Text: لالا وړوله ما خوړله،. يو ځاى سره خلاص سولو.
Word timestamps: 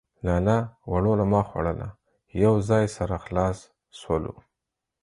لالا 0.25 0.57
وړوله 0.91 1.25
ما 1.33 1.41
خوړله،. 1.47 1.89
يو 2.43 2.53
ځاى 2.67 2.85
سره 2.97 3.15
خلاص 3.25 3.57
سولو. 3.99 4.33